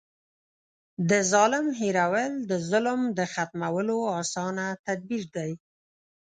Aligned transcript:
د 1.09 1.11
ظالم 1.31 1.67
هېرول 1.79 2.33
د 2.49 2.51
ظلم 2.69 3.01
د 3.17 3.19
ختمولو 3.33 3.97
اسانه 4.21 4.65
تدبير 4.85 5.23
دی. 5.35 5.51